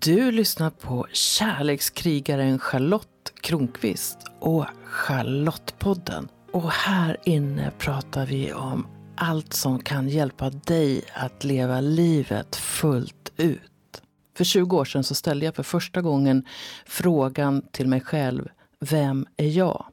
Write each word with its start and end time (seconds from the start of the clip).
Du 0.00 0.30
lyssnar 0.32 0.70
på 0.70 1.06
kärlekskrigaren 1.12 2.58
Charlotte 2.58 3.32
Kronqvist 3.40 4.18
och 4.40 4.66
Charlottepodden. 4.84 6.28
Och 6.52 6.70
här 6.70 7.16
inne 7.24 7.72
pratar 7.78 8.26
vi 8.26 8.52
om 8.52 8.86
allt 9.16 9.52
som 9.52 9.78
kan 9.78 10.08
hjälpa 10.08 10.50
dig 10.50 11.04
att 11.14 11.44
leva 11.44 11.80
livet 11.80 12.56
fullt 12.56 13.32
ut. 13.36 14.02
För 14.36 14.44
20 14.44 14.76
år 14.76 14.84
sedan 14.84 15.04
så 15.04 15.14
ställde 15.14 15.44
jag 15.46 15.54
för 15.54 15.62
första 15.62 16.02
gången 16.02 16.46
frågan 16.86 17.62
till 17.72 17.88
mig 17.88 18.00
själv, 18.00 18.48
vem 18.80 19.26
är 19.36 19.48
jag? 19.48 19.86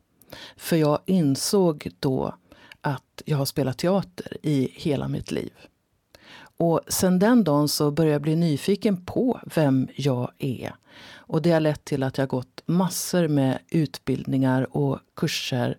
För 0.57 0.75
jag 0.75 0.99
insåg 1.05 1.89
då 1.99 2.35
att 2.81 3.21
jag 3.25 3.37
har 3.37 3.45
spelat 3.45 3.77
teater 3.77 4.37
i 4.43 4.69
hela 4.73 5.07
mitt 5.07 5.31
liv. 5.31 5.53
Och 6.61 6.81
sen 6.87 7.19
den 7.19 7.43
dagen 7.43 7.67
så 7.67 7.91
började 7.91 8.13
jag 8.13 8.21
bli 8.21 8.35
nyfiken 8.35 9.05
på 9.05 9.39
vem 9.55 9.87
jag 9.95 10.31
är. 10.37 10.75
Och 11.13 11.41
det 11.41 11.51
har 11.51 11.59
lett 11.59 11.85
till 11.85 12.03
att 12.03 12.17
jag 12.17 12.27
gått 12.29 12.61
massor 12.65 13.27
med 13.27 13.59
utbildningar 13.69 14.77
och 14.77 14.99
kurser. 15.15 15.77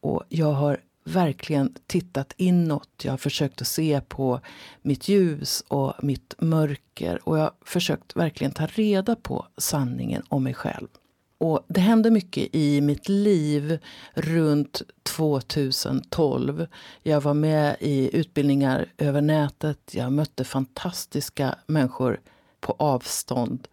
Och 0.00 0.22
jag 0.28 0.52
har 0.52 0.80
verkligen 1.04 1.74
tittat 1.86 2.34
inåt. 2.36 2.88
Jag 3.02 3.12
har 3.12 3.18
försökt 3.18 3.60
att 3.60 3.66
se 3.66 4.00
på 4.08 4.40
mitt 4.82 5.08
ljus 5.08 5.64
och 5.68 5.94
mitt 6.02 6.34
mörker. 6.38 7.28
Och 7.28 7.38
jag 7.38 7.42
har 7.42 7.54
försökt 7.64 8.16
verkligen 8.16 8.52
ta 8.52 8.66
reda 8.66 9.16
på 9.16 9.46
sanningen 9.56 10.22
om 10.28 10.44
mig 10.44 10.54
själv. 10.54 10.88
Och 11.38 11.64
det 11.68 11.80
hände 11.80 12.10
mycket 12.10 12.54
i 12.54 12.80
mitt 12.80 13.08
liv 13.08 13.78
runt 14.14 14.82
2012. 15.02 16.66
Jag 17.02 17.20
var 17.20 17.34
med 17.34 17.76
i 17.80 18.16
utbildningar 18.16 18.86
över 18.98 19.20
nätet. 19.20 19.94
Jag 19.94 20.12
mötte 20.12 20.44
fantastiska 20.44 21.54
människor 21.66 22.20
på 22.60 22.76
avstånd. 22.78 23.68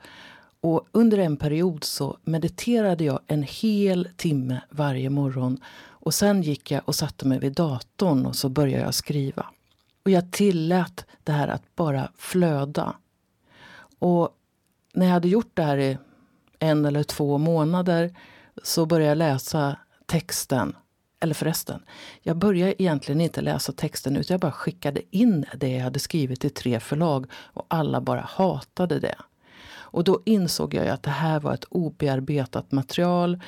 Och 0.62 0.88
under 0.92 1.18
en 1.18 1.38
period 1.38 1.84
så 1.84 2.18
mediterade 2.24 3.04
jag 3.04 3.20
en 3.28 3.44
hel 3.44 4.10
timme 4.18 4.62
varje 4.70 5.10
morgon. 5.10 5.58
Och 6.04 6.14
sen 6.14 6.42
gick 6.42 6.72
jag 6.72 6.82
och 6.86 6.96
satte 6.96 7.28
mig 7.28 7.40
vid 7.40 7.54
datorn 7.54 8.26
och 8.26 8.36
så 8.36 8.50
började 8.50 8.84
jag 8.84 8.94
skriva. 8.94 9.46
Och 10.04 10.12
jag 10.12 10.32
tillät 10.32 11.06
det 11.24 11.32
här 11.32 11.48
att 11.48 11.76
bara 11.76 12.12
flöda. 12.16 12.96
Och 14.00 14.30
när 14.94 15.06
jag 15.06 15.14
hade 15.14 15.28
gjort 15.28 15.52
det 15.54 15.64
här 15.64 15.78
i 15.78 15.98
en 16.62 16.86
eller 16.86 17.04
två 17.04 17.38
månader 17.38 18.16
så 18.64 18.86
började 18.86 19.10
jag 19.10 19.18
läsa 19.18 19.78
texten. 20.06 20.76
Eller 21.20 21.34
förresten, 21.34 21.84
jag 22.22 22.38
började 22.38 22.82
egentligen 22.84 23.22
inte 23.22 23.42
läsa 23.42 23.72
texten 23.72 24.16
utan 24.16 24.34
jag 24.34 24.42
bara 24.42 24.52
skickade 24.52 25.02
in 25.12 25.46
det 25.56 25.70
jag 25.70 25.84
hade 25.84 26.00
skrivit 26.00 26.42
till 26.42 26.54
tre 26.54 26.80
förlag 26.80 27.26
och 27.34 27.66
alla 27.68 28.02
bara 28.02 28.22
hatade 28.22 29.00
det. 29.00 29.16
Och 29.74 30.04
då 30.04 30.22
insåg 30.26 30.74
jag 30.74 30.88
att 30.88 31.04
det 31.04 31.10
här 31.10 31.40
var 31.40 31.54
ett 31.54 31.64
obearbetat 31.70 32.72
material. 32.72 33.42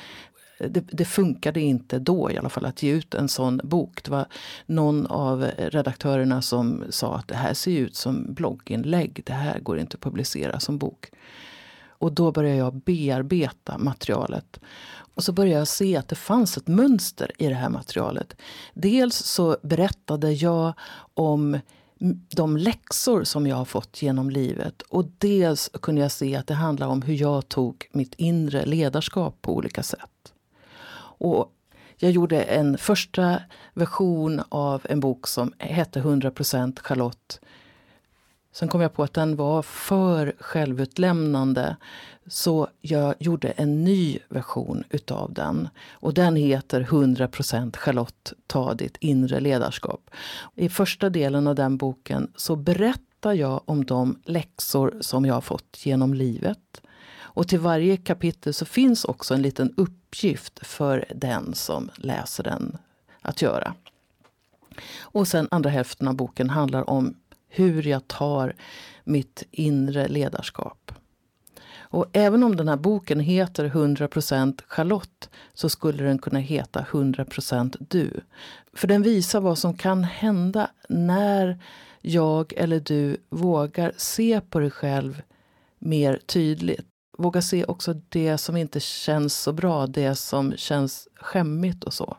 Det, 0.58 0.80
det, 0.80 1.04
funkade 1.04 1.60
inte 1.60 1.98
då 1.98 2.30
i 2.30 2.38
alla 2.38 2.48
fall 2.48 2.66
att 2.66 2.82
ge 2.82 2.92
ut 2.92 3.14
en 3.14 3.28
sån 3.28 3.60
bok. 3.64 4.04
Det 4.04 4.10
var 4.10 4.26
någon 4.66 5.06
av 5.06 5.42
redaktörerna 5.58 6.42
som 6.42 6.84
sa 6.90 7.16
att 7.16 7.28
det 7.28 7.34
här 7.34 7.54
ser 7.54 7.78
ut 7.78 7.96
som 7.96 8.34
blogginlägg. 8.34 9.22
Det 9.26 9.32
här 9.32 9.58
går 9.58 9.78
inte 9.78 9.94
att 9.94 10.00
publicera 10.00 10.60
som 10.60 10.78
bok. 10.78 11.10
Och 12.04 12.12
då 12.12 12.32
började 12.32 12.56
jag 12.58 12.74
bearbeta 12.74 13.78
materialet. 13.78 14.60
Och 15.14 15.24
så 15.24 15.32
började 15.32 15.58
jag 15.58 15.68
se 15.68 15.96
att 15.96 16.08
det 16.08 16.14
fanns 16.14 16.56
ett 16.56 16.68
mönster 16.68 17.30
i 17.38 17.48
det 17.48 17.54
här 17.54 17.68
materialet. 17.68 18.36
Dels 18.74 19.16
så 19.16 19.56
berättade 19.62 20.32
jag 20.32 20.74
om 21.14 21.58
de 22.36 22.56
läxor 22.56 23.24
som 23.24 23.46
jag 23.46 23.56
har 23.56 23.64
fått 23.64 24.02
genom 24.02 24.30
livet. 24.30 24.82
Och 24.82 25.04
dels 25.18 25.70
kunde 25.82 26.00
jag 26.00 26.12
se 26.12 26.36
att 26.36 26.46
det 26.46 26.54
handlar 26.54 26.86
om 26.86 27.02
hur 27.02 27.14
jag 27.14 27.48
tog 27.48 27.88
mitt 27.92 28.14
inre 28.14 28.66
ledarskap 28.66 29.42
på 29.42 29.54
olika 29.54 29.82
sätt. 29.82 30.32
Och 31.18 31.52
jag 31.96 32.10
gjorde 32.10 32.42
en 32.42 32.78
första 32.78 33.40
version 33.74 34.42
av 34.48 34.86
en 34.88 35.00
bok 35.00 35.26
som 35.26 35.52
hette 35.58 36.00
100% 36.00 36.80
Charlotte 36.82 37.40
Sen 38.54 38.68
kom 38.68 38.80
jag 38.80 38.94
på 38.94 39.02
att 39.02 39.14
den 39.14 39.36
var 39.36 39.62
för 39.62 40.34
självutlämnande. 40.38 41.76
Så 42.26 42.68
jag 42.80 43.14
gjorde 43.18 43.48
en 43.48 43.84
ny 43.84 44.18
version 44.28 44.84
utav 44.90 45.32
den. 45.32 45.68
Och 45.90 46.14
den 46.14 46.36
heter 46.36 46.80
100% 46.80 47.76
Charlotte, 47.76 48.32
ta 48.46 48.74
ditt 48.74 48.96
inre 49.00 49.40
ledarskap. 49.40 50.10
I 50.54 50.68
första 50.68 51.10
delen 51.10 51.46
av 51.46 51.54
den 51.54 51.76
boken 51.76 52.32
så 52.36 52.56
berättar 52.56 53.32
jag 53.32 53.60
om 53.64 53.84
de 53.84 54.18
läxor 54.24 54.94
som 55.00 55.24
jag 55.24 55.34
har 55.34 55.40
fått 55.40 55.86
genom 55.86 56.14
livet. 56.14 56.80
Och 57.16 57.48
till 57.48 57.60
varje 57.60 57.96
kapitel 57.96 58.54
så 58.54 58.64
finns 58.64 59.04
också 59.04 59.34
en 59.34 59.42
liten 59.42 59.74
uppgift 59.76 60.66
för 60.66 61.04
den 61.14 61.54
som 61.54 61.90
läser 61.96 62.44
den 62.44 62.78
att 63.22 63.42
göra. 63.42 63.74
Och 65.00 65.28
sen 65.28 65.48
andra 65.50 65.70
hälften 65.70 66.08
av 66.08 66.14
boken 66.14 66.50
handlar 66.50 66.90
om 66.90 67.14
hur 67.54 67.86
jag 67.86 68.08
tar 68.08 68.54
mitt 69.04 69.42
inre 69.50 70.08
ledarskap. 70.08 70.92
Och 71.94 72.06
även 72.12 72.42
om 72.42 72.56
den 72.56 72.68
här 72.68 72.76
boken 72.76 73.20
heter 73.20 73.68
100% 73.68 74.60
Charlotte 74.66 75.30
så 75.54 75.68
skulle 75.68 76.04
den 76.04 76.18
kunna 76.18 76.38
heta 76.38 76.86
100% 76.90 77.76
du. 77.88 78.20
För 78.72 78.88
den 78.88 79.02
visar 79.02 79.40
vad 79.40 79.58
som 79.58 79.76
kan 79.76 80.04
hända 80.04 80.70
när 80.88 81.58
jag 82.00 82.52
eller 82.56 82.80
du 82.80 83.16
vågar 83.30 83.92
se 83.96 84.40
på 84.40 84.58
dig 84.58 84.70
själv 84.70 85.22
mer 85.78 86.20
tydligt. 86.26 86.86
Våga 87.18 87.42
se 87.42 87.64
också 87.64 87.94
det 88.08 88.38
som 88.38 88.56
inte 88.56 88.80
känns 88.80 89.38
så 89.38 89.52
bra, 89.52 89.86
det 89.86 90.14
som 90.14 90.56
känns 90.56 91.08
skämmigt 91.14 91.84
och 91.84 91.94
så. 91.94 92.16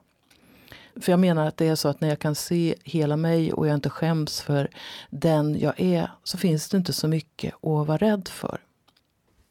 För 1.00 1.11
jag 1.11 1.19
menar 1.19 1.47
att 1.47 1.57
det 1.57 1.67
är 1.67 1.75
så 1.75 1.88
att 1.88 2.01
när 2.01 2.09
jag 2.09 2.19
kan 2.19 2.35
se 2.35 2.75
hela 2.83 3.17
mig 3.17 3.53
och 3.53 3.67
jag 3.67 3.75
inte 3.75 3.89
skäms 3.89 4.41
för 4.41 4.69
den 5.09 5.59
jag 5.59 5.79
är 5.79 6.11
så 6.23 6.38
finns 6.38 6.69
det 6.69 6.78
inte 6.78 6.94
så 6.94 7.07
mycket 7.07 7.53
att 7.53 7.88
vara 7.88 7.97
rädd 7.97 8.28
för. 8.28 8.59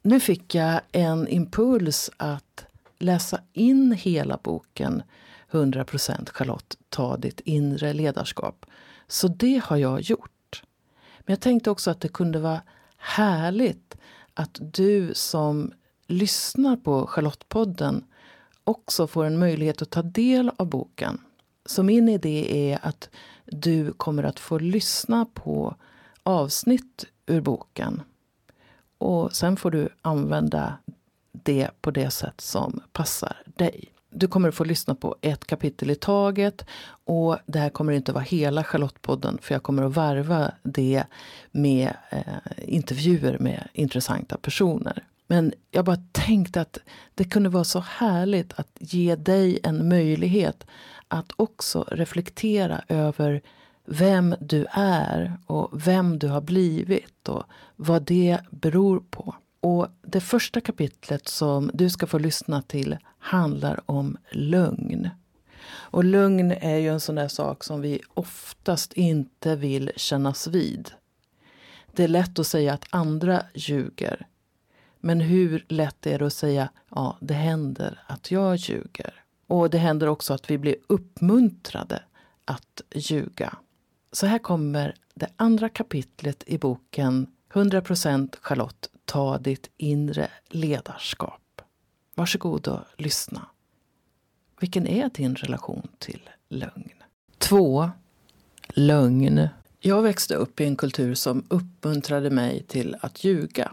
Nu 0.03 0.21
fick 0.21 0.55
jag 0.55 0.81
en 0.93 1.29
impuls 1.29 2.11
att 2.17 2.65
läsa 2.99 3.41
in 3.53 3.93
hela 3.93 4.39
boken 4.43 5.03
100% 5.51 6.31
Charlotte, 6.33 6.77
ta 6.89 7.17
ditt 7.17 7.41
inre 7.41 7.93
ledarskap. 7.93 8.67
Så 9.07 9.29
det 9.29 9.63
har 9.65 9.77
jag 9.77 10.01
gjort. 10.01 10.63
Men 11.19 11.33
jag 11.33 11.41
tänkte 11.41 11.71
också 11.71 11.91
att 11.91 12.01
det 12.01 12.09
kunde 12.09 12.39
vara 12.39 12.63
härligt 12.97 13.97
att 14.35 14.59
du 14.61 15.15
som 15.15 15.73
lyssnar 16.07 16.77
på 16.77 17.07
Charlottepodden 17.07 18.05
också 18.65 19.07
får 19.07 19.25
en 19.25 19.39
möjlighet 19.39 19.83
att 19.83 19.91
ta 19.91 20.03
del 20.03 20.51
av 20.57 20.67
boken. 20.67 21.21
Så 21.67 21.83
min 21.83 22.09
idé 22.09 22.73
är 22.73 22.79
att 22.83 23.11
du 23.47 23.93
kommer 23.93 24.23
att 24.23 24.41
få 24.41 24.59
lyssna 24.59 25.27
på 25.35 25.77
avsnitt 26.23 27.05
ur 27.27 27.41
boken. 27.41 28.03
Och 28.99 29.33
sen 29.33 29.57
får 29.57 29.71
du 29.71 29.89
använda 30.03 30.79
det 31.33 31.71
på 31.81 31.91
det 31.91 32.11
sätt 32.11 32.41
som 32.41 32.81
passar 32.93 33.37
dig. 33.45 33.91
Du 34.11 34.29
kommer 34.29 34.49
att 34.49 34.55
få 34.55 34.65
lyssna 34.65 34.95
på 34.95 35.17
ett 35.21 35.47
kapitel 35.47 35.91
i 35.91 35.95
taget. 35.95 36.67
Och 37.05 37.39
det 37.47 37.59
här 37.59 37.71
kommer 37.71 37.93
inte 37.93 38.13
vara 38.13 38.25
hela 38.25 38.65
Charlottepodden 38.65 39.39
för 39.43 39.55
jag 39.55 39.63
kommer 39.63 39.83
att 39.83 39.95
varva 39.95 40.53
det 40.63 41.05
med 41.51 41.97
eh, 42.11 42.23
intervjuer 42.59 43.39
med 43.39 43.69
intressanta 43.73 44.37
personer. 44.37 45.05
Men 45.27 45.53
jag 45.71 45.85
bara 45.85 45.99
tänkte 46.13 46.61
att 46.61 46.79
det 47.15 47.25
kunde 47.25 47.49
vara 47.49 47.65
så 47.65 47.81
härligt 47.81 48.53
att 48.53 48.71
ge 48.81 49.17
dig 49.17 49.59
en 49.63 49.89
möjlighet 49.89 50.67
att 51.15 51.33
också 51.37 51.85
reflektera 51.91 52.85
över 52.89 53.43
vem 53.85 54.35
du 54.41 54.67
är 54.71 55.39
och 55.47 55.87
vem 55.87 56.19
du 56.19 56.29
har 56.29 56.41
blivit 56.41 57.29
och 57.29 57.45
vad 57.77 58.03
det 58.03 58.39
beror 58.51 59.01
på. 59.11 59.35
Och 59.61 59.89
det 60.03 60.21
första 60.21 60.61
kapitlet 60.61 61.29
som 61.29 61.71
du 61.75 61.91
ska 61.91 62.07
få 62.07 62.19
lyssna 62.19 62.63
till 62.63 62.97
handlar 63.19 63.81
om 63.87 64.17
lögn. 64.31 65.11
Och 65.67 66.05
lögn 66.05 66.53
är 66.53 66.77
ju 66.77 66.89
en 66.89 67.01
sån 67.01 67.15
där 67.15 67.29
sak 67.29 67.65
som 67.65 67.81
vi 67.81 68.01
oftast 68.15 68.93
inte 68.93 69.57
vill 69.57 69.91
kännas 69.97 70.47
vid. 70.47 70.91
Det 71.93 72.05
är 72.05 72.09
lätt 72.09 72.39
att 72.39 72.47
säga 72.47 72.75
att 72.75 72.87
andra 72.91 73.43
ljuger. 73.55 74.27
Men 75.01 75.21
hur 75.21 75.65
lätt 75.69 76.07
är 76.07 76.19
det 76.19 76.27
att 76.27 76.33
säga 76.33 76.69
ja, 76.91 77.17
det 77.21 77.35
händer 77.35 78.03
att 78.07 78.31
jag 78.31 78.57
ljuger? 78.57 79.24
Och 79.47 79.71
det 79.71 79.79
händer 79.79 80.07
också 80.07 80.35
att 80.35 80.51
vi 80.51 80.59
blir 80.59 80.77
uppmuntrade 80.87 82.03
att 82.45 82.81
ljuga. 82.95 83.57
Så 84.13 84.27
här 84.27 84.39
kommer 84.39 84.95
det 85.15 85.29
andra 85.37 85.69
kapitlet 85.69 86.45
i 86.47 86.59
boken 86.59 87.27
100% 87.53 88.37
Charlotte, 88.41 88.89
ta 89.05 89.39
ditt 89.39 89.71
inre 89.77 90.29
ledarskap. 90.49 91.63
Varsågod 92.15 92.69
och 92.69 92.81
lyssna. 92.97 93.47
Vilken 94.61 94.87
är 94.87 95.11
din 95.15 95.35
relation 95.35 95.89
till 95.99 96.31
lögn? 96.49 96.91
2. 97.39 97.91
Lögn. 98.69 99.49
Jag 99.81 100.03
växte 100.03 100.35
upp 100.35 100.61
i 100.61 100.65
en 100.65 100.77
kultur 100.77 101.15
som 101.15 101.45
uppmuntrade 101.49 102.31
mig 102.31 102.63
till 102.63 102.97
att 103.01 103.25
ljuga. 103.25 103.73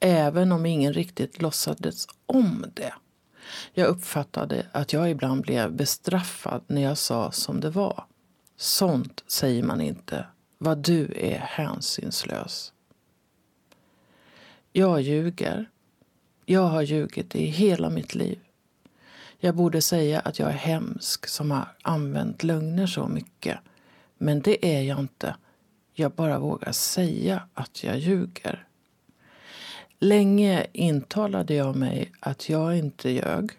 Även 0.00 0.52
om 0.52 0.66
ingen 0.66 0.92
riktigt 0.92 1.42
låtsades 1.42 2.06
om 2.26 2.64
det. 2.74 2.92
Jag 3.72 3.88
uppfattade 3.88 4.66
att 4.72 4.92
jag 4.92 5.10
ibland 5.10 5.42
blev 5.42 5.72
bestraffad 5.72 6.62
när 6.66 6.82
jag 6.82 6.98
sa 6.98 7.32
som 7.32 7.60
det 7.60 7.70
var. 7.70 8.04
Sånt 8.56 9.24
säger 9.26 9.62
man 9.62 9.80
inte. 9.80 10.26
Vad 10.58 10.78
du 10.78 11.12
är 11.16 11.38
hänsynslös. 11.38 12.72
Jag 14.72 15.00
ljuger. 15.00 15.70
Jag 16.44 16.66
har 16.66 16.82
ljugit 16.82 17.34
i 17.34 17.46
hela 17.46 17.90
mitt 17.90 18.14
liv. 18.14 18.38
Jag 19.38 19.54
borde 19.54 19.82
säga 19.82 20.20
att 20.20 20.38
jag 20.38 20.48
är 20.48 20.56
hemsk 20.56 21.26
som 21.26 21.50
har 21.50 21.68
använt 21.82 22.42
lögner 22.42 22.86
så 22.86 23.08
mycket. 23.08 23.58
Men 24.18 24.40
det 24.40 24.76
är 24.76 24.82
jag 24.82 25.00
inte. 25.00 25.36
Jag 25.92 26.12
bara 26.12 26.38
vågar 26.38 26.72
säga 26.72 27.48
att 27.54 27.84
jag 27.84 27.98
ljuger. 27.98 28.65
Länge 29.98 30.66
intalade 30.72 31.54
jag 31.54 31.76
mig 31.76 32.12
att 32.20 32.48
jag 32.48 32.78
inte 32.78 33.10
ljög. 33.10 33.50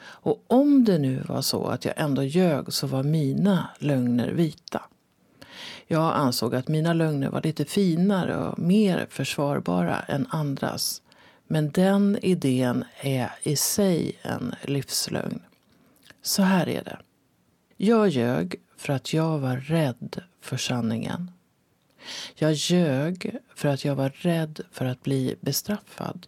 Och 0.00 0.44
om 0.46 0.84
det 0.84 0.98
nu 0.98 1.22
var 1.28 1.42
så 1.42 1.66
att 1.66 1.84
jag 1.84 1.94
ändå 1.96 2.22
ljög 2.22 2.72
så 2.72 2.86
var 2.86 3.02
mina 3.02 3.68
lögner 3.78 4.28
vita. 4.28 4.82
Jag 5.86 6.16
ansåg 6.16 6.54
att 6.54 6.68
mina 6.68 6.92
lögner 6.92 7.30
var 7.30 7.42
lite 7.42 7.64
finare 7.64 8.36
och 8.36 8.58
mer 8.58 9.06
försvarbara 9.10 10.00
än 10.00 10.26
andras. 10.30 11.02
Men 11.46 11.70
den 11.70 12.18
idén 12.22 12.84
är 13.00 13.30
i 13.42 13.56
sig 13.56 14.18
en 14.22 14.54
livslögn. 14.62 15.42
Så 16.22 16.42
här 16.42 16.68
är 16.68 16.84
det. 16.84 16.98
Jag 17.76 18.08
ljög 18.08 18.54
för 18.76 18.92
att 18.92 19.12
jag 19.12 19.38
var 19.38 19.56
rädd 19.56 20.22
för 20.40 20.56
sanningen. 20.56 21.30
Jag 22.34 22.52
ljög 22.52 23.36
för 23.54 23.68
att 23.68 23.84
jag 23.84 23.94
var 23.94 24.10
rädd 24.10 24.60
för 24.72 24.84
att 24.84 25.02
bli 25.02 25.36
bestraffad. 25.40 26.26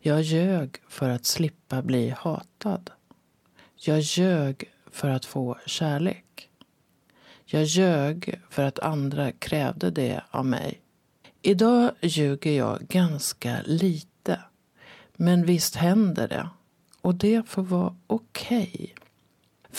Jag 0.00 0.22
ljög 0.22 0.76
för 0.88 1.08
att 1.08 1.24
slippa 1.24 1.82
bli 1.82 2.14
hatad. 2.18 2.90
Jag 3.76 4.00
ljög 4.00 4.64
för 4.90 5.08
att 5.08 5.24
få 5.24 5.58
kärlek. 5.66 6.48
Jag 7.44 7.64
ljög 7.64 8.40
för 8.50 8.62
att 8.62 8.78
andra 8.78 9.32
krävde 9.32 9.90
det 9.90 10.22
av 10.30 10.46
mig. 10.46 10.80
Idag 11.42 11.90
ljuger 12.00 12.52
jag 12.52 12.80
ganska 12.80 13.56
lite. 13.64 14.40
Men 15.16 15.46
visst 15.46 15.76
händer 15.76 16.28
det. 16.28 16.48
Och 17.00 17.14
det 17.14 17.48
får 17.48 17.62
vara 17.62 17.96
okej. 18.06 18.70
Okay. 18.72 18.91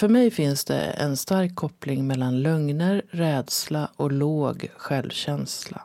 För 0.03 0.09
mig 0.09 0.31
finns 0.31 0.65
det 0.65 0.81
en 0.81 1.17
stark 1.17 1.55
koppling 1.55 2.07
mellan 2.07 2.41
lögner, 2.41 3.01
rädsla 3.09 3.89
och 3.95 4.11
låg 4.11 4.69
självkänsla. 4.77 5.81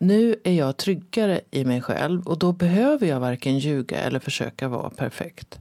Nu 0.00 0.36
är 0.44 0.52
jag 0.52 0.76
tryggare 0.76 1.40
i 1.50 1.64
mig 1.64 1.80
själv 1.80 2.26
och 2.26 2.38
då 2.38 2.52
behöver 2.52 3.06
jag 3.06 3.20
varken 3.20 3.58
ljuga 3.58 3.98
eller 3.98 4.20
försöka 4.20 4.68
vara 4.68 4.90
perfekt. 4.90 5.60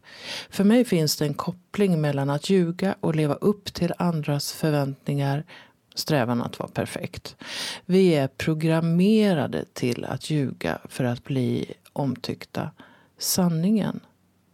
För 0.49 0.63
mig 0.63 0.85
finns 0.85 1.17
det 1.17 1.25
en 1.25 1.33
koppling 1.33 2.01
mellan 2.01 2.29
att 2.29 2.49
ljuga 2.49 2.95
och 2.99 3.15
leva 3.15 3.33
upp 3.33 3.73
till 3.73 3.93
andras 3.97 4.53
förväntningar 4.53 5.43
strävan 5.95 6.41
att 6.41 6.59
vara 6.59 6.69
perfekt. 6.69 7.35
Vi 7.85 8.15
är 8.15 8.27
programmerade 8.27 9.65
till 9.73 10.05
att 10.05 10.29
ljuga 10.29 10.77
för 10.89 11.03
att 11.03 11.23
bli 11.23 11.73
omtyckta. 11.93 12.71
Sanningen 13.17 13.99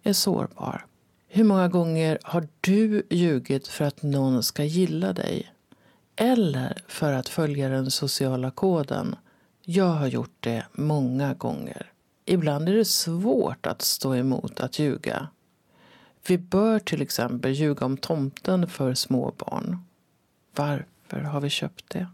är 0.03 0.13
sårbar. 0.13 0.88
Hur 1.31 1.43
många 1.43 1.67
gånger 1.67 2.19
har 2.23 2.47
du 2.61 3.03
ljugit 3.09 3.67
för 3.67 3.85
att 3.85 4.03
någon 4.03 4.43
ska 4.43 4.63
gilla 4.63 5.13
dig? 5.13 5.53
Eller 6.15 6.81
för 6.87 7.13
att 7.13 7.29
följa 7.29 7.69
den 7.69 7.91
sociala 7.91 8.51
koden? 8.51 9.15
Jag 9.65 9.85
har 9.85 10.07
gjort 10.07 10.35
det 10.39 10.65
många 10.73 11.33
gånger. 11.33 11.91
Ibland 12.25 12.69
är 12.69 12.73
det 12.73 12.85
svårt 12.85 13.65
att 13.65 13.81
stå 13.81 14.15
emot 14.15 14.59
att 14.59 14.79
ljuga. 14.79 15.27
Vi 16.27 16.37
bör 16.37 16.79
till 16.79 17.01
exempel 17.01 17.51
ljuga 17.51 17.85
om 17.85 17.97
tomten 17.97 18.67
för 18.67 18.93
små 18.93 19.33
barn. 19.37 19.83
Varför 20.55 21.19
har 21.19 21.41
vi 21.41 21.49
köpt 21.49 21.85
det? 21.89 22.07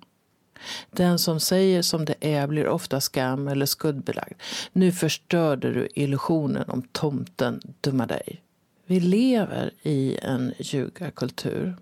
Den 0.91 1.19
som 1.19 1.39
säger 1.39 1.81
som 1.81 2.06
det 2.06 2.15
är 2.19 2.47
blir 2.47 2.67
ofta 2.67 3.01
skam 3.01 3.47
eller 3.47 3.65
skuldbelagd. 3.65 4.41
Nu 4.73 4.91
förstörde 4.91 5.73
du 5.73 5.88
illusionen 5.95 6.69
om 6.69 6.81
tomten, 6.81 7.62
dumma 7.81 8.06
dig. 8.06 8.41
Vi 8.87 8.99
lever 8.99 9.71
i 9.81 10.17
en 10.21 10.53
ljugarkultur. 10.59 11.75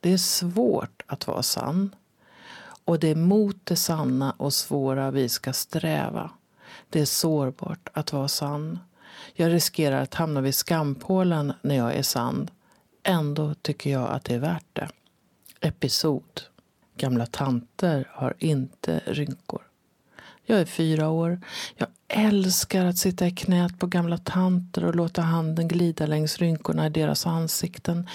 Det 0.00 0.12
är 0.12 0.16
svårt 0.16 1.02
att 1.06 1.26
vara 1.26 1.42
sann. 1.42 1.94
Och 2.84 2.98
det 2.98 3.08
är 3.08 3.14
mot 3.14 3.66
det 3.66 3.76
sanna 3.76 4.34
och 4.36 4.54
svåra 4.54 5.10
vi 5.10 5.28
ska 5.28 5.52
sträva. 5.52 6.30
Det 6.90 7.00
är 7.00 7.04
sårbart 7.04 7.88
att 7.92 8.12
vara 8.12 8.28
sann. 8.28 8.78
Jag 9.34 9.52
riskerar 9.52 10.02
att 10.02 10.14
hamna 10.14 10.40
vid 10.40 10.54
skampålen 10.54 11.52
när 11.62 11.74
jag 11.74 11.94
är 11.94 12.02
sann. 12.02 12.50
Ändå 13.02 13.54
tycker 13.54 13.90
jag 13.90 14.10
att 14.10 14.24
det 14.24 14.34
är 14.34 14.38
värt 14.38 14.66
det. 14.72 14.88
Episod. 15.60 16.42
Gamla 16.96 17.26
tanter 17.26 18.08
har 18.10 18.34
inte 18.38 19.02
rynkor. 19.06 19.62
Jag 20.52 20.60
är 20.60 20.64
fyra 20.64 21.08
år. 21.08 21.40
Jag 21.76 21.88
älskar 22.08 22.86
att 22.86 22.98
sitta 22.98 23.26
i 23.26 23.30
knät 23.30 23.78
på 23.78 23.86
gamla 23.86 24.18
tanter 24.18 24.84
och 24.84 24.94
låta 24.94 25.22
handen 25.22 25.68
glida 25.68 26.06
längs 26.06 26.38
rynkorna 26.38 26.86
i 26.86 26.90
deras 26.90 27.26
ansikten. 27.26 28.08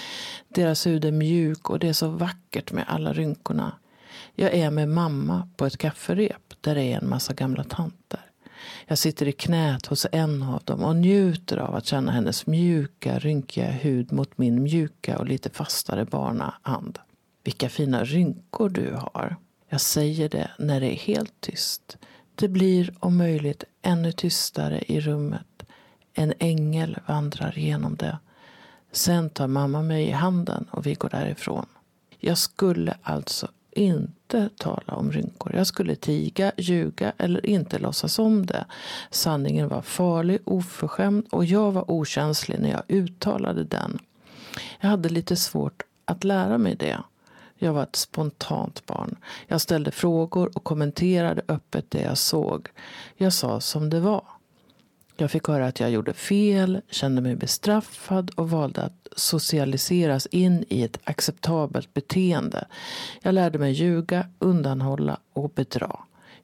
Deras 0.48 0.86
hud 0.86 1.04
är 1.04 1.12
mjuk 1.12 1.70
och 1.70 1.78
det 1.78 1.88
är 1.88 1.92
så 1.92 2.08
vackert 2.08 2.72
med 2.72 2.84
alla 2.88 3.12
rynkorna. 3.12 3.72
Jag 4.34 4.54
är 4.54 4.70
med 4.70 4.88
mamma 4.88 5.48
på 5.56 5.66
ett 5.66 5.78
kafferep 5.78 6.54
där 6.60 6.74
det 6.74 6.82
är 6.82 6.98
en 6.98 7.08
massa 7.08 7.34
gamla 7.34 7.64
tanter. 7.64 8.20
Jag 8.86 8.98
sitter 8.98 9.28
i 9.28 9.32
knät 9.32 9.86
hos 9.86 10.06
en 10.12 10.42
av 10.42 10.62
dem 10.64 10.84
och 10.84 10.96
njuter 10.96 11.56
av 11.56 11.74
att 11.74 11.86
känna 11.86 12.12
hennes 12.12 12.46
mjuka, 12.46 13.18
rynkiga 13.18 13.70
hud 13.70 14.12
mot 14.12 14.38
min 14.38 14.62
mjuka 14.62 15.18
och 15.18 15.26
lite 15.26 15.50
fastare 15.50 16.04
barnahand. 16.04 16.98
Vilka 17.44 17.68
fina 17.68 18.04
rynkor 18.04 18.68
du 18.68 18.94
har. 18.94 19.36
Jag 19.68 19.80
säger 19.80 20.28
det 20.28 20.50
när 20.58 20.80
det 20.80 20.94
är 20.94 20.96
helt 20.96 21.40
tyst. 21.40 21.98
Det 22.40 22.48
blir 22.48 22.94
om 23.00 23.16
möjligt 23.16 23.64
ännu 23.82 24.12
tystare 24.12 24.82
i 24.86 25.00
rummet. 25.00 25.62
En 26.14 26.32
ängel 26.38 26.98
vandrar 27.06 27.54
genom 27.56 27.96
det. 27.96 28.18
Sen 28.92 29.30
tar 29.30 29.46
mamma 29.46 29.82
mig 29.82 30.08
i 30.08 30.10
handen 30.10 30.66
och 30.70 30.86
vi 30.86 30.94
går 30.94 31.08
därifrån. 31.08 31.66
Jag 32.18 32.38
skulle 32.38 32.96
alltså 33.02 33.48
inte 33.70 34.48
tala 34.56 34.94
om 34.94 35.12
rynkor. 35.12 35.54
Jag 35.56 35.66
skulle 35.66 35.94
tiga, 35.94 36.52
ljuga 36.56 37.12
eller 37.18 37.46
inte 37.46 37.78
låtsas 37.78 38.18
om 38.18 38.46
det. 38.46 38.64
Sanningen 39.10 39.68
var 39.68 39.82
farlig, 39.82 40.40
oförskämd 40.44 41.26
och 41.30 41.44
jag 41.44 41.72
var 41.72 41.90
okänslig 41.90 42.60
när 42.60 42.70
jag 42.70 42.82
uttalade 42.88 43.64
den. 43.64 43.98
Jag 44.80 44.88
hade 44.88 45.08
lite 45.08 45.36
svårt 45.36 45.82
att 46.04 46.24
lära 46.24 46.58
mig 46.58 46.74
det. 46.74 46.98
Jag 47.58 47.72
var 47.72 47.82
ett 47.82 47.96
spontant 47.96 48.86
barn. 48.86 49.16
Jag 49.46 49.60
ställde 49.60 49.90
frågor 49.90 50.50
och 50.54 50.64
kommenterade 50.64 51.42
öppet 51.48 51.90
det 51.90 52.02
jag 52.02 52.18
såg. 52.18 52.68
Jag 53.16 53.32
sa 53.32 53.60
som 53.60 53.90
det 53.90 54.00
var. 54.00 54.22
Jag 55.16 55.30
fick 55.30 55.48
höra 55.48 55.66
att 55.66 55.80
jag 55.80 55.90
gjorde 55.90 56.12
fel, 56.12 56.80
kände 56.90 57.22
mig 57.22 57.36
bestraffad 57.36 58.30
och 58.30 58.50
valde 58.50 58.82
att 58.82 59.08
socialiseras 59.16 60.26
in 60.26 60.64
i 60.68 60.82
ett 60.82 60.98
acceptabelt 61.04 61.94
beteende. 61.94 62.66
Jag 63.22 63.34
lärde 63.34 63.58
mig 63.58 63.72
ljuga, 63.72 64.26
undanhålla 64.38 65.18
och 65.32 65.50
bedra. 65.50 65.96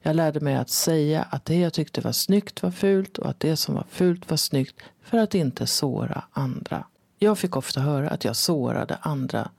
Jag 0.02 0.16
lärde 0.16 0.40
mig 0.40 0.54
att 0.54 0.70
säga 0.70 1.22
att 1.22 1.44
det 1.44 1.56
jag 1.56 1.72
tyckte 1.72 2.00
var 2.00 2.12
snyggt 2.12 2.62
var 2.62 2.70
fult 2.70 3.18
och 3.18 3.30
att 3.30 3.40
det 3.40 3.56
som 3.56 3.74
var 3.74 3.86
fult 3.90 4.30
var 4.30 4.36
snyggt 4.36 4.76
för 5.02 5.18
att 5.18 5.34
inte 5.34 5.66
såra 5.66 6.24
andra. 6.32 6.84
Jag 7.18 7.38
fick 7.38 7.56
ofta 7.56 7.80
höra 7.80 8.10
att 8.10 8.24
jag 8.24 8.36
sårade 8.36 8.98
andra 9.00 9.50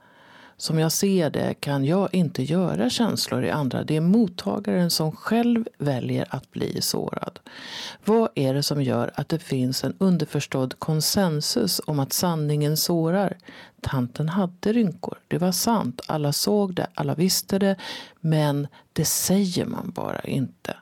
som 0.56 0.78
jag 0.78 0.92
ser 0.92 1.30
det 1.30 1.54
kan 1.54 1.84
jag 1.84 2.14
inte 2.14 2.42
göra 2.42 2.90
känslor 2.90 3.44
i 3.44 3.50
andra. 3.50 3.84
Det 3.84 3.96
är 3.96 4.00
mottagaren 4.00 4.90
som 4.90 5.12
själv 5.12 5.68
väljer 5.78 6.26
att 6.30 6.50
bli 6.50 6.80
sårad. 6.80 7.38
Vad 8.04 8.28
är 8.34 8.54
det 8.54 8.62
som 8.62 8.82
gör 8.82 9.10
att 9.14 9.28
det 9.28 9.38
finns 9.38 9.84
en 9.84 9.94
underförstådd 9.98 10.78
konsensus 10.78 11.80
om 11.86 11.98
att 11.98 12.12
sanningen 12.12 12.76
sårar? 12.76 13.36
Tanten 13.80 14.28
hade 14.28 14.72
rynkor. 14.72 15.18
Det 15.28 15.38
var 15.38 15.52
sant. 15.52 16.00
Alla 16.06 16.32
såg 16.32 16.74
det, 16.74 16.86
alla 16.94 17.14
visste 17.14 17.58
det. 17.58 17.76
Men 18.20 18.66
det 18.92 19.04
säger 19.04 19.66
man 19.66 19.92
bara 19.94 20.20
inte. 20.20 20.76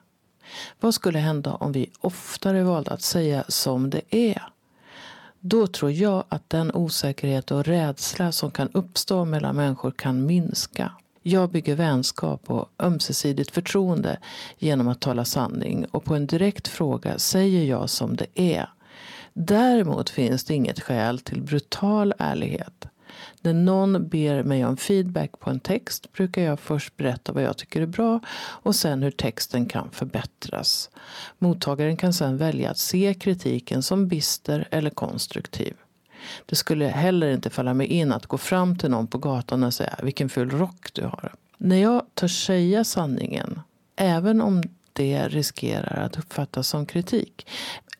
Vad 0.80 0.94
skulle 0.94 1.18
hända 1.18 1.54
om 1.54 1.72
vi 1.72 1.90
oftare 2.00 2.62
valde 2.62 2.90
att 2.90 3.02
säga 3.02 3.44
som 3.48 3.90
det 3.90 4.02
är? 4.10 4.53
Då 5.46 5.66
tror 5.66 5.90
jag 5.90 6.24
att 6.28 6.50
den 6.50 6.74
osäkerhet 6.74 7.50
och 7.50 7.64
rädsla 7.64 8.32
som 8.32 8.50
kan 8.50 8.68
uppstå 8.72 9.24
mellan 9.24 9.56
människor 9.56 9.90
kan 9.90 10.26
minska. 10.26 10.92
Jag 11.22 11.50
bygger 11.50 11.74
vänskap 11.74 12.50
och 12.50 12.68
ömsesidigt 12.78 13.50
förtroende 13.50 14.18
genom 14.58 14.88
att 14.88 15.00
tala 15.00 15.24
sanning 15.24 15.84
och 15.90 16.04
på 16.04 16.14
en 16.14 16.26
direkt 16.26 16.68
fråga 16.68 17.18
säger 17.18 17.64
jag 17.64 17.90
som 17.90 18.16
det 18.16 18.26
är. 18.34 18.68
Däremot 19.32 20.10
finns 20.10 20.44
det 20.44 20.54
inget 20.54 20.80
skäl 20.80 21.18
till 21.18 21.42
brutal 21.42 22.14
ärlighet. 22.18 22.86
När 23.40 23.52
någon 23.52 24.08
ber 24.08 24.42
mig 24.42 24.64
om 24.64 24.76
feedback 24.76 25.40
på 25.40 25.50
en 25.50 25.60
text 25.60 26.12
brukar 26.12 26.42
jag 26.42 26.60
först 26.60 26.96
berätta 26.96 27.32
vad 27.32 27.42
jag 27.42 27.56
tycker 27.56 27.80
är 27.80 27.86
bra 27.86 28.20
och 28.36 28.74
sen 28.74 29.02
hur 29.02 29.10
texten 29.10 29.66
kan 29.66 29.90
förbättras. 29.90 30.90
Mottagaren 31.38 31.96
kan 31.96 32.12
sen 32.12 32.36
välja 32.36 32.70
att 32.70 32.78
se 32.78 33.14
kritiken 33.14 33.82
som 33.82 34.08
bister 34.08 34.68
eller 34.70 34.90
konstruktiv. 34.90 35.74
Det 36.46 36.56
skulle 36.56 36.86
heller 36.86 37.30
inte 37.30 37.50
falla 37.50 37.74
mig 37.74 37.86
in 37.86 38.12
att 38.12 38.26
gå 38.26 38.38
fram 38.38 38.78
till 38.78 38.90
någon 38.90 39.06
på 39.06 39.18
gatan 39.18 39.64
och 39.64 39.74
säga 39.74 39.98
vilken 40.02 40.28
ful 40.28 40.50
rock 40.50 40.90
du 40.92 41.02
har. 41.02 41.34
När 41.58 41.76
jag 41.76 42.02
törs 42.14 42.44
säga 42.46 42.84
sanningen, 42.84 43.60
även 43.96 44.40
om 44.40 44.62
det 44.92 45.28
riskerar 45.28 46.04
att 46.04 46.18
uppfattas 46.18 46.68
som 46.68 46.86
kritik. 46.86 47.46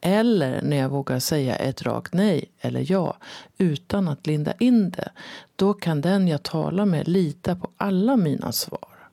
Eller 0.06 0.62
när 0.62 0.76
jag 0.76 0.88
vågar 0.88 1.18
säga 1.18 1.56
ett 1.56 1.82
rakt 1.82 2.14
nej 2.14 2.44
eller 2.60 2.92
ja 2.92 3.16
utan 3.58 4.08
att 4.08 4.26
linda 4.26 4.52
in 4.58 4.90
det. 4.90 5.08
Då 5.56 5.74
kan 5.74 6.00
den 6.00 6.28
jag 6.28 6.42
talar 6.42 6.84
med 6.84 7.08
lita 7.08 7.56
på 7.56 7.70
alla 7.76 8.16
mina 8.16 8.52
svar. 8.52 9.08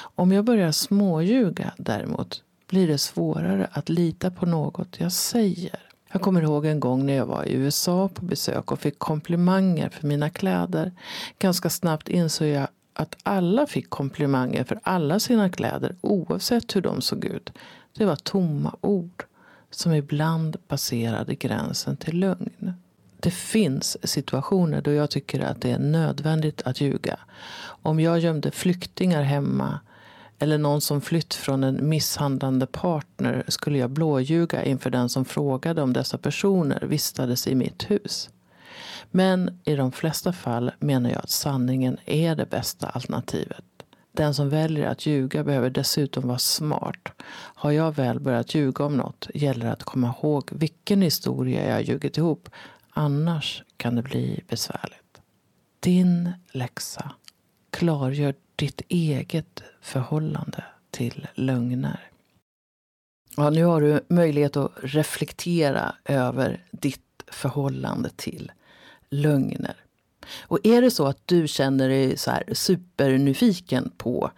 Om 0.00 0.32
jag 0.32 0.44
börjar 0.44 0.72
småljuga 0.72 1.72
däremot 1.76 2.42
blir 2.66 2.88
det 2.88 2.98
svårare 2.98 3.68
att 3.72 3.88
lita 3.88 4.30
på 4.30 4.46
något 4.46 5.00
jag 5.00 5.12
säger. 5.12 5.80
Jag 6.12 6.22
kommer 6.22 6.42
ihåg 6.42 6.66
en 6.66 6.80
gång 6.80 7.06
när 7.06 7.14
jag 7.14 7.26
var 7.26 7.44
i 7.44 7.52
USA 7.52 8.08
på 8.08 8.24
besök 8.24 8.72
och 8.72 8.80
fick 8.80 8.98
komplimanger 8.98 9.88
för 9.88 10.06
mina 10.06 10.30
kläder. 10.30 10.92
Ganska 11.38 11.70
snabbt 11.70 12.08
insåg 12.08 12.48
jag 12.48 12.68
att 12.92 13.16
alla 13.22 13.66
fick 13.66 13.90
komplimanger 13.90 14.64
för 14.64 14.80
alla 14.82 15.20
sina 15.20 15.50
kläder 15.50 15.96
oavsett 16.00 16.76
hur 16.76 16.80
de 16.80 17.00
såg 17.00 17.24
ut. 17.24 17.52
Det 17.96 18.04
var 18.04 18.16
tomma 18.16 18.76
ord 18.80 19.24
som 19.70 19.92
ibland 19.92 20.68
passerade 20.68 21.34
gränsen 21.34 21.96
till 21.96 22.18
lögn. 22.18 22.74
Det 23.20 23.30
finns 23.30 23.96
situationer 24.02 24.80
då 24.80 24.92
jag 24.92 25.10
tycker 25.10 25.40
att 25.40 25.60
det 25.60 25.70
är 25.70 25.78
nödvändigt 25.78 26.62
att 26.62 26.80
ljuga. 26.80 27.18
Om 27.82 28.00
jag 28.00 28.18
gömde 28.18 28.50
flyktingar 28.50 29.22
hemma 29.22 29.80
eller 30.38 30.58
någon 30.58 30.80
som 30.80 31.00
flytt 31.00 31.34
från 31.34 31.64
en 31.64 31.88
misshandlande 31.88 32.66
partner 32.66 33.44
skulle 33.48 33.78
jag 33.78 33.90
blåljuga 33.90 34.64
inför 34.64 34.90
den 34.90 35.08
som 35.08 35.24
frågade 35.24 35.82
om 35.82 35.92
dessa 35.92 36.18
personer 36.18 36.80
vistades 36.80 37.46
i 37.46 37.54
mitt 37.54 37.90
hus. 37.90 38.30
Men 39.10 39.60
i 39.64 39.74
de 39.74 39.92
flesta 39.92 40.32
fall 40.32 40.72
menar 40.78 41.10
jag 41.10 41.18
att 41.18 41.30
sanningen 41.30 41.96
är 42.06 42.34
det 42.34 42.50
bästa 42.50 42.86
alternativet. 42.86 43.64
Den 44.12 44.34
som 44.34 44.48
väljer 44.48 44.86
att 44.86 45.06
ljuga 45.06 45.44
behöver 45.44 45.70
dessutom 45.70 46.28
vara 46.28 46.38
smart. 46.38 47.08
Har 47.32 47.70
jag 47.70 47.96
väl 47.96 48.20
börjat 48.20 48.54
ljuga 48.54 48.84
om 48.84 48.96
något 48.96 49.28
gäller 49.34 49.66
det 49.66 49.72
att 49.72 49.82
komma 49.82 50.14
ihåg 50.18 50.48
vilken 50.52 51.02
historia 51.02 51.68
jag 51.68 51.82
ljugit 51.82 52.18
ihop. 52.18 52.48
Annars 52.90 53.62
kan 53.76 53.94
det 53.94 54.02
bli 54.02 54.40
besvärligt. 54.48 55.20
Din 55.80 56.32
läxa. 56.52 57.12
Klargör 57.70 58.34
ditt 58.56 58.82
eget 58.88 59.62
förhållande 59.80 60.64
till 60.90 61.26
lögner. 61.34 62.10
Ja, 63.36 63.50
nu 63.50 63.64
har 63.64 63.80
du 63.80 64.00
möjlighet 64.08 64.56
att 64.56 64.72
reflektera 64.82 65.94
över 66.04 66.66
ditt 66.70 67.00
förhållande 67.26 68.10
till 68.16 68.52
lögner. 69.10 69.76
Och 70.42 70.58
är 70.62 70.82
det 70.82 70.90
så 70.90 71.06
att 71.06 71.22
du 71.26 71.48
känner 71.48 71.88
dig 71.88 72.16
så 72.16 72.30
här 72.30 72.44
supernyfiken 72.52 73.92
på 73.96 74.30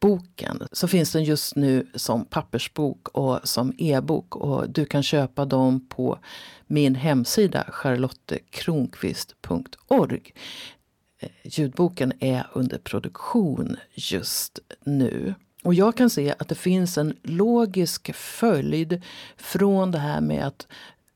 boken 0.00 0.62
så 0.72 0.88
finns 0.88 1.12
den 1.12 1.24
just 1.24 1.56
nu 1.56 1.86
som 1.94 2.24
pappersbok 2.24 3.08
och 3.08 3.40
som 3.44 3.72
e-bok. 3.78 4.36
Och 4.36 4.70
du 4.70 4.84
kan 4.84 5.02
köpa 5.02 5.44
dem 5.44 5.86
på 5.88 6.18
min 6.66 6.94
hemsida 6.94 7.64
charlottekronqvist.org. 7.68 10.32
Eh, 11.20 11.30
ljudboken 11.42 12.12
är 12.20 12.46
under 12.52 12.78
produktion 12.78 13.76
just 13.94 14.58
nu. 14.84 15.34
Och 15.62 15.74
jag 15.74 15.96
kan 15.96 16.10
se 16.10 16.34
att 16.38 16.48
det 16.48 16.54
finns 16.54 16.98
en 16.98 17.16
logisk 17.22 18.14
följd 18.14 19.02
från 19.36 19.90
det 19.90 19.98
här 19.98 20.20
med 20.20 20.46
att 20.46 20.66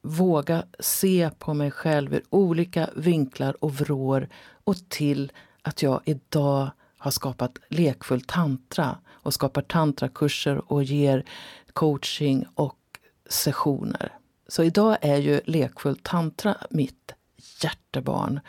våga 0.02 0.64
se 0.78 1.30
på 1.38 1.54
mig 1.54 1.70
själv 1.70 2.14
ur 2.14 2.22
olika 2.30 2.90
vinklar 2.96 3.64
och 3.64 3.74
vrår 3.74 4.28
och 4.64 4.76
till 4.88 5.32
att 5.62 5.82
jag 5.82 6.00
idag 6.04 6.70
har 6.98 7.10
skapat 7.10 7.58
lekfull 7.68 8.20
tantra 8.20 8.98
och 9.08 9.34
skapar 9.34 9.62
tantrakurser 9.62 10.72
och 10.72 10.84
ger 10.84 11.24
coaching 11.72 12.46
och 12.54 12.78
sessioner. 13.28 14.12
Så 14.48 14.62
idag 14.62 14.96
är 15.00 15.16
ju 15.16 15.40
lekfull 15.44 15.96
tantra 15.96 16.56
mitt 16.70 17.12
hjärtebarn 17.62 18.40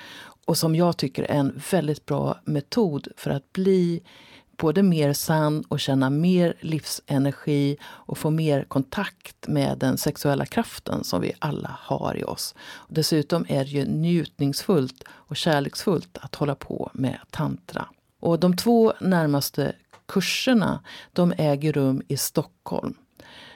och 0.45 0.57
som 0.57 0.75
jag 0.75 0.97
tycker 0.97 1.23
är 1.23 1.35
en 1.35 1.61
väldigt 1.71 2.05
bra 2.05 2.39
metod 2.45 3.07
för 3.17 3.31
att 3.31 3.53
bli 3.53 4.03
både 4.57 4.83
mer 4.83 5.13
sann 5.13 5.63
och 5.67 5.79
känna 5.79 6.09
mer 6.09 6.53
livsenergi 6.59 7.77
och 7.83 8.17
få 8.17 8.29
mer 8.29 8.63
kontakt 8.63 9.47
med 9.47 9.77
den 9.77 9.97
sexuella 9.97 10.45
kraften 10.45 11.03
som 11.03 11.21
vi 11.21 11.33
alla 11.39 11.77
har 11.81 12.17
i 12.17 12.23
oss. 12.23 12.55
Dessutom 12.87 13.45
är 13.49 13.63
det 13.63 13.71
ju 13.71 13.85
njutningsfullt 13.85 15.03
och 15.09 15.37
kärleksfullt 15.37 16.17
att 16.21 16.35
hålla 16.35 16.55
på 16.55 16.91
med 16.93 17.19
tantra. 17.29 17.87
Och 18.19 18.39
de 18.39 18.57
två 18.57 18.93
närmaste 18.99 19.75
kurserna 20.05 20.83
de 21.13 21.33
äger 21.37 21.73
rum 21.73 22.01
i 22.07 22.17
Stockholm. 22.17 22.93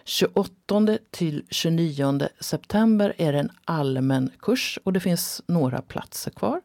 28 0.05 0.97
till 1.11 1.45
29 1.49 2.19
september 2.39 3.13
är 3.17 3.33
det 3.33 3.39
en 3.39 3.51
allmän 3.65 4.31
kurs 4.39 4.79
och 4.83 4.93
det 4.93 4.99
finns 4.99 5.41
några 5.47 5.81
platser 5.81 6.31
kvar. 6.31 6.61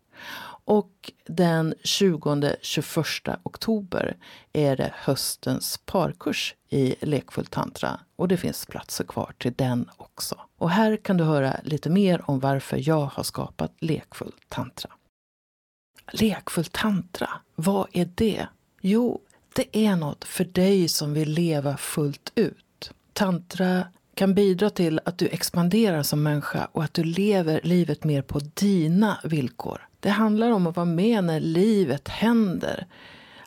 Och 0.64 1.12
den 1.26 1.74
20-21 1.84 3.36
oktober 3.42 4.16
är 4.52 4.76
det 4.76 4.92
höstens 4.94 5.80
parkurs 5.84 6.54
i 6.68 6.94
lekfull 7.00 7.46
tantra 7.46 8.00
och 8.16 8.28
det 8.28 8.36
finns 8.36 8.66
platser 8.66 9.04
kvar 9.04 9.34
till 9.38 9.52
den 9.52 9.88
också. 9.96 10.40
Och 10.58 10.70
här 10.70 10.96
kan 10.96 11.16
du 11.16 11.24
höra 11.24 11.56
lite 11.64 11.90
mer 11.90 12.30
om 12.30 12.40
varför 12.40 12.88
jag 12.88 13.06
har 13.06 13.22
skapat 13.22 13.72
lekfull 13.78 14.32
tantra. 14.48 14.90
Lekfull 16.12 16.64
tantra, 16.64 17.30
vad 17.54 17.88
är 17.92 18.10
det? 18.14 18.46
Jo, 18.80 19.20
det 19.54 19.76
är 19.76 19.96
något 19.96 20.24
för 20.24 20.44
dig 20.44 20.88
som 20.88 21.14
vill 21.14 21.30
leva 21.30 21.76
fullt 21.76 22.32
ut. 22.34 22.92
Tantra 23.12 23.86
kan 24.14 24.34
bidra 24.34 24.70
till 24.70 25.00
att 25.04 25.18
du 25.18 25.28
expanderar 25.28 26.02
som 26.02 26.22
människa 26.22 26.68
och 26.72 26.84
att 26.84 26.94
du 26.94 27.04
lever 27.04 27.60
livet 27.64 28.04
mer 28.04 28.22
på 28.22 28.38
dina 28.38 29.18
villkor. 29.24 29.88
Det 30.02 30.10
handlar 30.10 30.50
om 30.50 30.66
att 30.66 30.76
vara 30.76 30.86
med 30.86 31.24
när 31.24 31.40
livet 31.40 32.08
händer. 32.08 32.86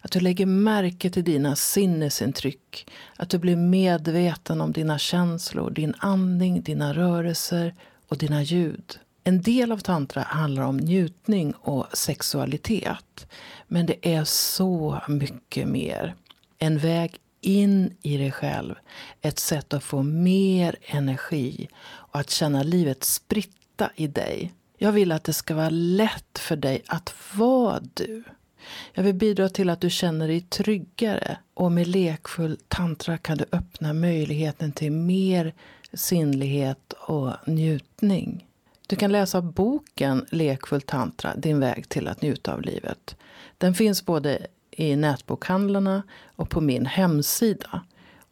Att 0.02 0.12
du 0.12 0.20
lägger 0.20 0.46
märke 0.46 1.10
till 1.10 1.24
dina 1.24 1.56
sinnesintryck. 1.56 2.92
Att 3.16 3.30
du 3.30 3.38
blir 3.38 3.56
medveten 3.56 4.62
om 4.62 4.72
dina 4.72 4.98
känslor, 4.98 5.72
din 5.72 5.94
andning, 5.98 6.62
dina 6.62 6.94
rörelser 6.94 7.76
och 8.08 8.18
dina 8.18 8.44
ljud. 8.44 9.00
En 9.24 9.42
del 9.42 9.72
av 9.72 9.78
tantra 9.78 10.22
handlar 10.22 10.64
om 10.64 10.78
njutning 10.78 11.54
och 11.54 11.86
sexualitet. 11.94 13.28
Men 13.68 13.86
det 13.86 14.14
är 14.14 14.24
så 14.24 15.02
mycket 15.08 15.68
mer. 15.68 16.16
En 16.60 16.78
väg 16.78 17.16
in 17.42 17.94
i 18.02 18.18
dig 18.18 18.32
själv. 18.32 18.76
Ett 19.22 19.40
sätt 19.40 19.74
att 19.74 19.84
få 19.84 20.04
mer 20.04 20.76
energi 20.82 21.68
och 21.86 22.20
att 22.20 22.30
känna 22.30 22.64
livet 22.64 23.04
spritta 23.04 23.90
i 23.96 24.08
dig. 24.08 24.54
Jag 24.78 24.92
vill 24.92 25.12
att 25.12 25.24
det 25.24 25.34
ska 25.34 25.56
vara 25.56 25.70
lätt 25.70 26.40
för 26.40 26.56
dig 26.56 26.84
att 26.88 27.14
vara 27.34 27.80
du. 27.94 28.24
Jag 28.94 29.04
vill 29.04 29.16
bidra 29.16 29.50
till 29.50 29.70
att 29.70 29.82
du 29.82 29.90
känner 29.90 30.28
dig 30.28 30.42
tryggare 30.42 31.38
och 31.54 31.72
med 31.72 31.88
lekfull 31.88 32.58
tantra 32.68 33.18
kan 33.18 33.38
du 33.38 33.46
öppna 33.52 33.94
möjligheten 33.94 34.72
till 34.72 34.92
mer 34.92 35.54
sinnlighet 35.94 36.94
och 36.94 37.32
njutning. 37.46 38.46
Du 38.88 38.96
kan 38.96 39.12
läsa 39.12 39.42
boken 39.42 40.26
Lekfull 40.32 40.82
tantra, 40.82 41.36
din 41.36 41.60
väg 41.60 41.90
till 41.90 42.08
att 42.08 42.22
njuta 42.22 42.54
av 42.54 42.62
livet. 42.62 43.16
Den 43.58 43.76
finns 43.76 44.06
både 44.06 44.48
i 44.72 44.96
nätbokhandlarna 44.96 46.04
och 46.36 46.50
på 46.50 46.62
min 46.62 46.86
hemsida. 46.86 47.82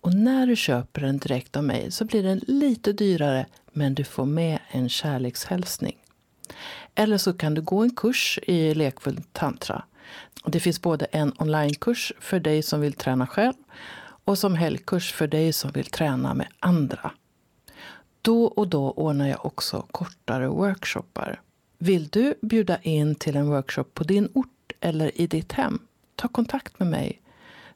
Och 0.01 0.13
när 0.13 0.47
du 0.47 0.55
köper 0.55 1.01
den 1.01 1.17
direkt 1.17 1.55
av 1.55 1.63
mig 1.63 1.91
så 1.91 2.05
blir 2.05 2.23
den 2.23 2.41
lite 2.47 2.93
dyrare 2.93 3.45
men 3.71 3.93
du 3.93 4.03
får 4.03 4.25
med 4.25 4.59
en 4.71 4.89
kärlekshälsning. 4.89 5.97
Eller 6.95 7.17
så 7.17 7.33
kan 7.33 7.53
du 7.53 7.61
gå 7.61 7.83
en 7.83 7.95
kurs 7.95 8.39
i 8.43 8.73
lekfull 8.73 9.21
tantra. 9.31 9.83
Det 10.45 10.59
finns 10.59 10.81
både 10.81 11.05
en 11.05 11.33
onlinekurs 11.39 12.13
för 12.19 12.39
dig 12.39 12.63
som 12.63 12.81
vill 12.81 12.93
träna 12.93 13.27
själv 13.27 13.53
och 14.25 14.37
som 14.37 14.55
helgkurs 14.55 15.13
för 15.13 15.27
dig 15.27 15.53
som 15.53 15.71
vill 15.71 15.85
träna 15.85 16.33
med 16.33 16.47
andra. 16.59 17.11
Då 18.21 18.45
och 18.45 18.67
då 18.67 18.91
ordnar 18.91 19.27
jag 19.27 19.45
också 19.45 19.85
kortare 19.91 20.47
workshoppar. 20.47 21.41
Vill 21.77 22.07
du 22.07 22.35
bjuda 22.41 22.77
in 22.77 23.15
till 23.15 23.35
en 23.35 23.49
workshop 23.49 23.85
på 23.93 24.03
din 24.03 24.29
ort 24.33 24.71
eller 24.79 25.21
i 25.21 25.27
ditt 25.27 25.51
hem? 25.51 25.79
Ta 26.15 26.27
kontakt 26.27 26.79
med 26.79 26.87
mig. 26.87 27.21